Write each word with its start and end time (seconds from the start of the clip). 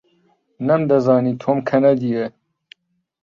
نەمدەزانی 0.67 1.33
تۆم 1.41 1.57
کەنەدییە. 1.69 2.25